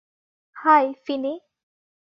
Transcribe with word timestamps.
High, 0.55 0.85
ফিনি। 1.05 1.33